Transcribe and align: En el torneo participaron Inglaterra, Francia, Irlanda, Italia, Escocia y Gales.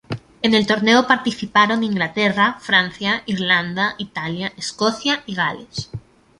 En 0.41 0.55
el 0.55 0.65
torneo 0.65 1.05
participaron 1.05 1.83
Inglaterra, 1.83 2.57
Francia, 2.59 3.21
Irlanda, 3.27 3.93
Italia, 3.99 4.51
Escocia 4.57 5.21
y 5.27 5.35
Gales. 5.35 5.91